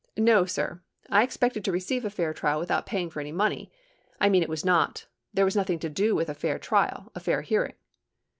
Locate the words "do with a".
5.89-6.33